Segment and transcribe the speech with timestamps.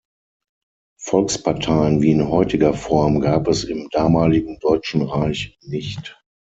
[0.99, 6.19] Volksparteien wie in heutiger Form gab es im damaligen Deutschen Reich nicht.